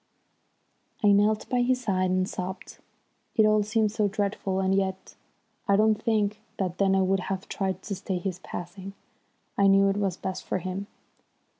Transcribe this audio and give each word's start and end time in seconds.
I 1.03 1.11
knelt 1.11 1.47
by 1.47 1.61
his 1.61 1.81
side 1.81 2.09
and 2.09 2.27
sobbed. 2.27 2.79
It 3.35 3.45
all 3.45 3.61
seemed 3.61 3.91
so 3.91 4.07
dreadful, 4.07 4.59
and 4.59 4.73
yet, 4.73 5.13
I 5.67 5.75
don't 5.75 6.01
think 6.01 6.41
that 6.57 6.79
then 6.79 6.95
I 6.95 7.03
would 7.03 7.19
have 7.29 7.47
tried 7.47 7.83
to 7.83 7.93
stay 7.93 8.17
his 8.17 8.39
passing. 8.39 8.93
I 9.59 9.67
knew 9.67 9.89
it 9.89 9.97
was 9.97 10.17
best 10.17 10.43
for 10.43 10.57
him. 10.57 10.87